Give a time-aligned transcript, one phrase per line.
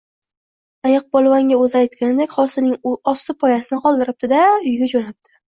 [0.89, 5.41] Ayiq polvonga o’zi aytganidek, hosilning osti poyasini qoldiribdi– da, uyiga jo’nabdi